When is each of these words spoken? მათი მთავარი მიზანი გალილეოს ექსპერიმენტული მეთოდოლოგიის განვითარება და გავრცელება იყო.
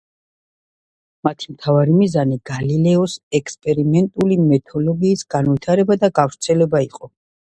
მათი 1.27 1.51
მთავარი 1.55 1.97
მიზანი 1.97 2.37
გალილეოს 2.51 3.17
ექსპერიმენტული 3.39 4.39
მეთოდოლოგიის 4.47 5.23
განვითარება 5.35 5.99
და 6.05 6.13
გავრცელება 6.21 6.85
იყო. 6.87 7.11